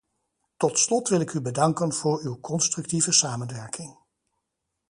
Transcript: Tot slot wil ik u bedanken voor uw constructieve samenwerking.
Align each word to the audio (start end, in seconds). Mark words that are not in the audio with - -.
Tot 0.57 0.79
slot 0.79 1.09
wil 1.09 1.19
ik 1.19 1.33
u 1.33 1.41
bedanken 1.41 1.93
voor 1.93 2.19
uw 2.21 2.39
constructieve 2.39 3.11
samenwerking. 3.11 3.97